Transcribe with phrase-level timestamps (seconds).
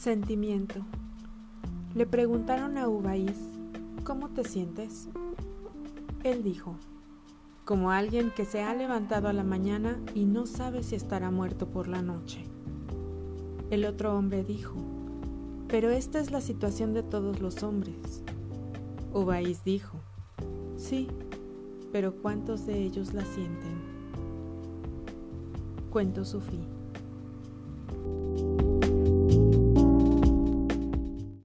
[0.00, 0.80] Sentimiento.
[1.94, 3.36] Le preguntaron a Ubaís,
[4.02, 5.10] ¿cómo te sientes?
[6.24, 6.74] Él dijo,
[7.66, 11.68] como alguien que se ha levantado a la mañana y no sabe si estará muerto
[11.68, 12.46] por la noche.
[13.68, 14.72] El otro hombre dijo,
[15.68, 18.22] pero esta es la situación de todos los hombres.
[19.12, 19.98] Ubaís dijo,
[20.78, 21.08] sí,
[21.92, 23.82] pero ¿cuántos de ellos la sienten?
[25.90, 26.79] Cuento su fin.